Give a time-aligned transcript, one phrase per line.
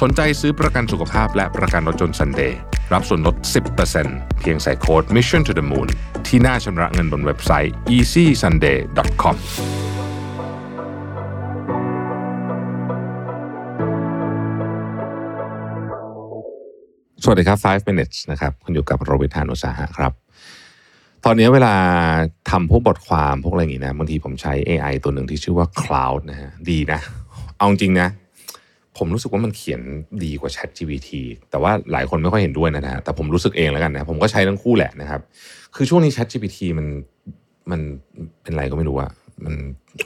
[0.00, 2.52] สนใจซื้อประกันสุขภาพและประกันรถยนต์ Sunday
[2.92, 3.36] รับส่วนลด
[3.88, 5.88] 10%เพียงใส่โค้ด Mission to the Moon
[6.26, 9.36] ที่หน้าชำระเงินบนเว็บไซต์ easysunday.com
[17.22, 20.12] สวัสดีครับ 5 minutes นะครับ คุณอยู่กับโรบิทานุสาหะครับ
[21.24, 21.74] ตอนนี้เวลา
[22.50, 27.00] ทำพวกบทความพวกอะไรอย่างนี้นะ บางทีผมใช้ AI ตัวหนึ่งที่ชื่อว่า Cloud นะฮะ ดีนะ
[27.58, 28.08] เอาจริงนะ
[28.98, 29.80] ผมรู้สึกว่ามันเขียน
[30.24, 31.10] ดีกว่า Chat GPT
[31.50, 35.20] แต่ว่าหลายคนไม่ค่อยเห็นด้วยนะฮะแต่ผมรู้สึกเองแล้วกันนะผมก็ใช้ทั้งคู่แหละนะครับ
[35.74, 36.86] คือช่วงนี้ Chat GPT มัน
[37.70, 37.80] มัน
[38.42, 39.10] เป็นไรก็ไม่รู้อะ
[39.44, 39.54] มัน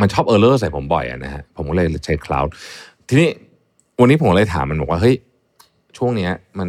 [0.00, 2.48] มันชอบเออร์เลอร์ใส่ผมบ่อยอะนะฮะผมก็เลยใช้ Cloud
[3.08, 3.28] ทีนี้
[4.00, 5.16] วันนี้ผมเลยถามมันบอกว่าเฮ้ย
[5.96, 6.68] ช่วงเนี้ยมัน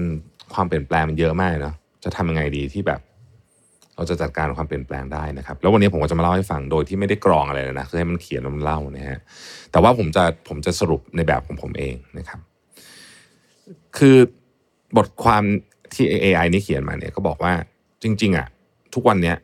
[0.53, 2.99] ความเปลี่ยนแปลงมันเยอะมากเนาะจะทำยังไงดีที่แบบ
[4.01, 9.19] เราจะจัดการความเปลี่ยนแปลงได้นะครับ แล้ววันนี้ผมก็จะมาเล่าให้ฟังโดยที่ไม่ได้กรองอะไรเลยนะคือให้มันเขียนแล้วมันเล่านะฮะ
[9.71, 12.39] แต่ว่าผมจะผมจะสรุปในแบบของผมเองนะครับ
[13.97, 14.17] คือ
[14.97, 15.43] บทความ
[15.93, 17.53] ที่ AI นี่เขียนมาเนี่ยก็บอกว่า
[18.03, 18.47] จริง ๆอะ
[18.93, 19.35] ทุกวันเนี้ย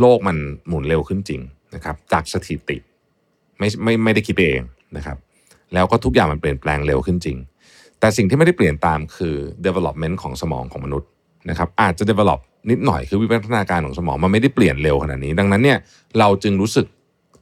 [0.00, 0.36] โลกมัน
[0.68, 1.40] หมุนเร็วขึ้นจริง
[1.74, 2.76] นะครับ จากสถิติ
[3.58, 4.60] ไม่ไม่ไม่ได้คิดเอง
[4.96, 5.16] นะครับ
[5.74, 7.38] แล้วก็ทุกอย่างมันเปลี่ยนแปลงเร็วขึ้นจริง
[8.00, 9.34] แต่สิ่งที่ไม่ได้เปลี่ยนตามคือ
[9.66, 11.08] development ของสมองของมนุษย์
[11.50, 15.78] นะครับ อาจจะ develop นิดหน่อยคือวิวัฒนาการของสมองมันไม่ได้เปลี่ยนเร็วขนาดนี้ ดังนั้นเนี่ย
[16.18, 16.86] เราจึงรู้สึก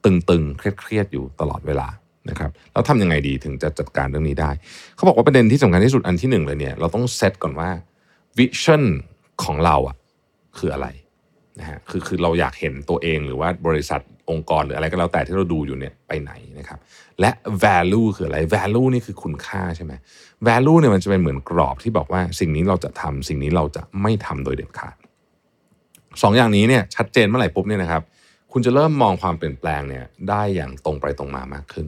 [0.04, 1.88] ตึงๆเครียดๆอยู่ตลอดเวลา
[2.30, 4.50] นะครับแล้วทำยังไงดีถึงจะจัดการเรื่องนี้ได้
[4.96, 7.70] เขาบอกว่าประเด็นที่สำคัญที่สุดอันที่หนึ่งเลยเนี่ยเราต้องเซตก่อนว่า
[8.38, 8.82] วิชั่น
[9.44, 9.96] ของเราอะ
[10.58, 10.88] คืออะไร
[11.60, 16.78] นะฮะคือคือเราอยากเห็นตัวเองหรือว่าบริษัทองค์กรหรืออะไรก็แล้วแต่ที่เราดูอยู่เนี่ยไปไหนนะครับ
[17.20, 17.30] และ
[17.64, 19.92] value คืออะไร value นี่คือคุณค่าใช่ไหม
[20.46, 24.96] value เนี่ยมันจะเป็นเหมือนกรอบที่บอกว่าสิ่งนี้เราจะทำสิ่งนี้เราจะไม่ทำโดยเด็ดขาด
[26.22, 28.02] สองอย่างนี้เนี่ยชัดเจนเมื่อไหร่ปุ๊บเนี่ยนะครับ
[28.52, 31.86] คุณจะเริ่มมองความเปลี่ยนแปลงเนี่ยได้อย่างตรงไปตรงมามากขึ้น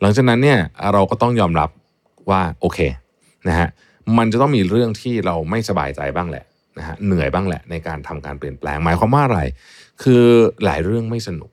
[0.00, 0.58] หลังจากนั้นเนี่ย
[0.92, 1.70] เราก็ต้องยอมรับ
[2.30, 2.78] ว่าโอเค
[3.48, 3.68] นะฮะ
[4.18, 6.44] มันจะต้องมีเรื่องที่เราไม่สบายใจบ้างแหละ
[6.78, 9.40] นะฮะเหนื่อยบ้างแหละในการทำการเปลี่ยนแปลงหมายความว่าอะไร
[10.02, 10.24] คือ
[10.64, 11.50] หลายเรื่องไม่สนุก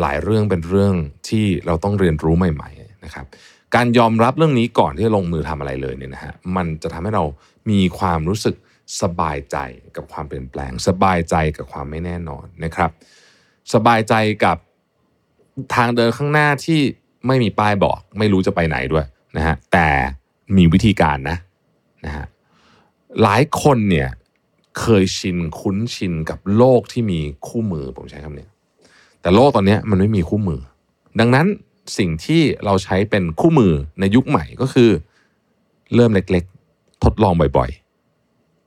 [0.00, 0.94] หลายเรื่องเป็นเรื่อง
[1.28, 3.26] ที่เราต้องเรียนรู้ใหม่ ๆนะครับ
[3.74, 7.24] การยอมรับเรื่องนี้ก่อนที่จะลงมือทำอะไรเลยเนี่ยนะฮะมันจะทำให้เรา
[7.70, 8.54] มีความรู้สึก
[9.02, 9.56] สบายใจ
[9.96, 12.90] กับความเปลี่ยนแปลง สบายใจกับความไม่แน่นอนนะครับ
[13.74, 14.14] สบายใจ
[14.44, 14.56] กับ
[15.74, 16.80] ทางเดินข้างหน้าที่
[17.26, 19.06] ไม่มีป้ายบอก ไม่รู้จะไปไหนด้วย
[19.36, 19.88] นะฮะแต่
[20.56, 21.36] มีวิธีการนะ
[22.04, 22.26] นะฮะ
[23.22, 24.08] หลายคนเนี่ย
[24.80, 28.48] เคยชินคุ้นชินกับโลกที่มีคู่มือผมใช้คำนี้
[29.20, 30.60] แต่โลกตอนนี้มันไม่มีคู่มือ
[31.20, 31.46] ดังนั้น
[31.98, 34.90] สิ่งที่เราใช้เป็นคู่มือในยุคใหม่ก็คือ
[35.94, 37.83] เริ่มเล็กๆ ทดลองบ่อยๆ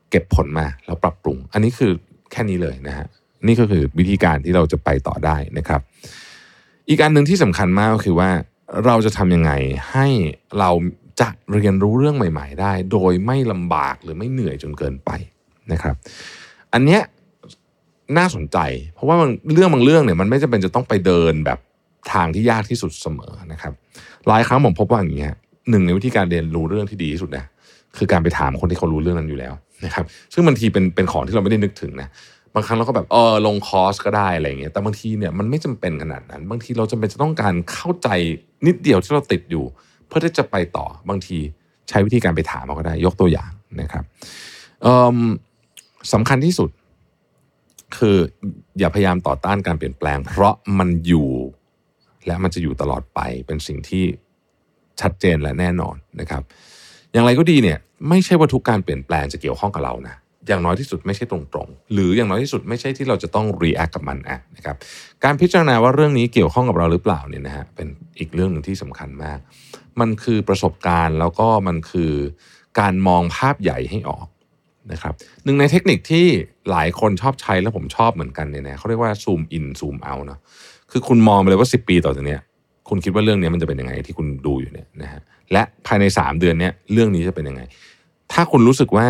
[0.09, 1.91] เก็บผลมาแล้วปรับปรุง อันนี้คือ
[2.31, 3.07] แค่นี้เลยนะฮะ
[3.47, 5.81] นี่ก็คือวิธีการที่เราจะไปต่อได้นะครับ
[6.90, 8.29] อีกอันหนึ่งที่สำคัญมากก็คือว่า
[8.85, 9.51] เราจะทำยังไง
[9.91, 10.07] ให้
[10.59, 10.72] เรา
[11.22, 15.09] จะเรียนรู้เรื่องใหม่ ๆ ได้ โดยไม่ลำบากหรือไม่เหนื่อยจนเกินไป
[15.72, 15.95] นะครับ
[16.74, 17.01] อันเนี้ย
[18.18, 18.57] น่าสนใจ
[18.94, 19.16] เพราะว่า
[19.53, 21.59] เรื่องบางเรื่องเนี่ยมันไม่จำเป็นจะต้องไปเดินแบบ
[22.13, 23.74] ทางที่ยากที่สุดเสมอนะครับ
[24.28, 25.38] หลายครั้งผมพบว่าอย่างนี้ฮะ
[25.69, 27.45] หนึ่งในวิธีการเรียนรู้เรื่องที่ดีที่สุดนะ
[27.97, 29.53] คือการไปถามคนที่เขารู้เรื่องนั้นอยู่แล้ว
[29.85, 32.07] นะครับ ซึ่งบางทีเป็นเป็นของที่เราไม่ได้นึกถึงนะ
[32.53, 38.09] บางครั้งเราก็แบบเออลงคอร์สก็ได้อะไรเงี้ยแต่บางทีเนี่ยมันไม่จำเป็นขนาดนั้น บางทีเราจำเป็นจะต้องการเข้าใจ
[38.67, 39.66] นิดเดียวที่เราติดอยู่
[40.07, 41.38] เพื่อที่จะไปต่อบางที
[41.89, 43.51] ใช้วิธีการไปถามก็ได้ ยกตัวอย่าง
[43.81, 44.03] นะครับ
[46.13, 46.69] สำคัญที่สุด
[47.97, 48.17] คือ
[48.79, 51.29] อย่าพยายามต่อต้านการเปลี่ยนแปลง เพราะมันอยู่
[52.25, 54.03] และมันจะอยู่ตลอดไปเป็นสิ่งที่
[55.01, 56.41] ชัดเจนและแน่นอนนะครับ
[57.13, 57.77] อย่างไรก็ดีเนี่ย
[58.09, 60.15] ไม่ใช่ว่าทุกการเปลี่ยนแปลงจะเกี่ยวข้องกับเรานะ
[60.47, 64.75] อย่างน้อยที่สุดไม่ใช่ตรงๆ หรืออย่างน้อยที่สุดไม่ใช่ที่เราจะต้อง react กับมันอะนะครับ
[65.23, 67.88] การพิจารณาว่าเรื่องนี้เกี่ยวข้องกับเราหรือเปล่าเนี่ยนะฮะเป็น
[68.19, 69.39] อีกเรื่องหนึ่งที่สำคัญมาก
[69.99, 72.11] มันคือประสบการณ์แล้วก็มันคือ
[72.79, 74.27] การมองภาพใหญ่ให้ออก
[74.91, 76.25] นะครับหนึ่งในเทคนิคที่
[76.71, 80.39] หลายคนชอบใช้และผมชอบเหมือนกันเนี่ยนะเขาเรียกว่า zoom in zoom out เนาะ
[80.91, 82.41] คือคุณมองไปเลยว่า 10 ปีต่อจากเนี้ย
[82.89, 87.62] คุณคิดว่าเรื่องนี้มันจะเป็นยังไงที่คุณดูอยู่เนี่ยนะฮะและภายใน 3 เดือนเนี้ยเรื่องนี้จะเป็นยังไง
[88.34, 89.07] ถ้าคุณรู้สึกว่า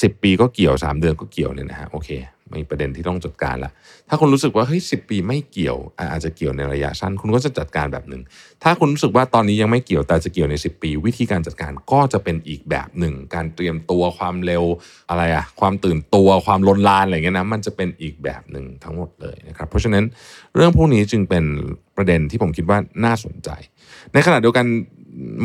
[0.00, 2.10] 10 ปีก็เกี่ยว 3 เดือนก็เกี่ยวเนี่ยนะฮะโอเค
[2.54, 3.70] มีประเด็นที่ต้องจัดการละ
[4.08, 5.76] ถ้าคุณรู้สึกว่าเฮ้ยสิปีไม่เกี่ยว
[6.12, 8.22] อาจจะเกี่ยวในระยะสั้น คุณก็จะจัดการแบบหนึ่ง
[8.62, 14.64] ถ้าคุณรู้สึกว่าตอนนี้ยังไม่เกี่ยวแต่จะเกี่ยวใน 10 ปี วิธีการจัดการก็จะเป็นอีกแบบหนึ่ง การเตรียมตัวความเร็ว
[15.10, 20.04] อะไรอะความตื่นตัวความลนลานอะไรเงี้ยนะมันจะเป็นอีกแบบหนึ่งทั้งหมดเลยนะครับเพราะฉะนั้น
[20.54, 21.44] เรื่องพวกนี้จึงเป็น
[21.96, 23.48] ประเด็นที่ผมคิดว่าน่าสนใจ
[24.12, 24.66] ในขณะเดียวกัน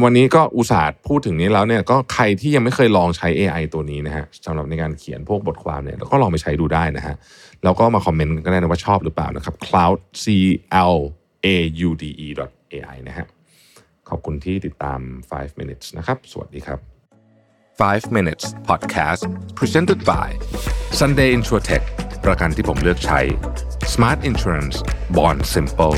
[0.03, 7.15] วันนี้ก็อุตส่าห์พูดถึงนี้แล้วเนี่ยก็ใครที่ยังไม่เคยลองใช้ AI ตัวนี้นะฮะสำหรับในการเขียนพวกบทความเนี่ยก็ลองไปใช้ดูได้นะฮะ
[7.63, 10.25] แล้วก็มาคอมเมนต์กันได้นะว่าชอบหรือเปล่านะครับ cloud c
[10.93, 10.97] l
[11.45, 11.57] a
[11.87, 12.27] u d e
[12.89, 13.25] ai นะฮะ
[14.09, 14.99] ขอบคุณที่ติดตาม
[15.31, 16.79] 5 minutes นะครับ สวัสดีครับ
[17.79, 19.21] 5 minutes podcast
[19.57, 20.27] presented by
[20.99, 21.83] Sunday Insurtech
[22.25, 23.19] ประกันที่ผมเลือกใช้
[23.93, 24.77] Smart Insurance
[25.15, 25.97] Bond Simple